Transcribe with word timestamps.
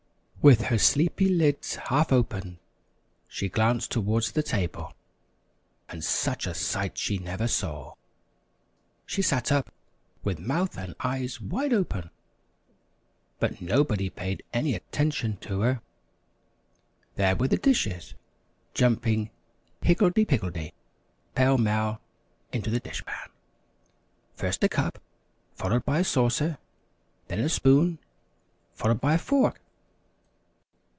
With 0.43 0.61
her 0.61 0.79
sleepy 0.79 1.29
lids 1.29 1.75
half 1.75 2.11
open 2.11 2.57
she 3.27 3.47
glanced 3.47 3.91
toward 3.91 4.23
the 4.23 4.41
table, 4.41 4.95
and 5.87 6.03
such 6.03 6.47
a 6.47 6.55
sight 6.55 6.97
she 6.97 7.19
never 7.19 7.47
saw! 7.47 7.93
She 9.05 9.21
sat 9.21 9.51
up 9.51 9.71
with 10.23 10.39
mouth 10.39 10.79
and 10.79 10.95
eyes 10.99 11.39
wide 11.39 11.73
open, 11.73 12.09
but 13.37 13.61
nobody 13.61 14.09
paid 14.09 14.41
any 14.51 14.73
attention 14.73 15.37
to 15.41 15.59
her. 15.61 15.79
There 17.17 17.35
were 17.35 17.49
the 17.49 17.57
dishes 17.57 18.15
jumping 18.73 19.29
higgledy 19.83 20.25
piggledy, 20.25 20.73
pell 21.35 21.59
mell 21.59 22.01
into 22.51 22.71
the 22.71 22.79
dish 22.79 23.05
pan. 23.05 23.29
First 24.33 24.63
a 24.63 24.69
cup, 24.69 24.97
followed 25.53 25.85
by 25.85 25.99
a 25.99 26.03
saucer, 26.03 26.57
then 27.27 27.41
a 27.41 27.47
spoon, 27.47 27.99
followed 28.73 28.99
by 29.01 29.13
a 29.13 29.19
fork. 29.19 29.61